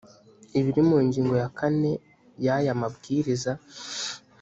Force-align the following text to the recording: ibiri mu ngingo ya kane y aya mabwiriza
ibiri 0.59 0.81
mu 0.89 0.97
ngingo 1.05 1.33
ya 1.41 1.49
kane 1.57 1.91
y 2.45 2.47
aya 2.55 2.73
mabwiriza 2.81 3.51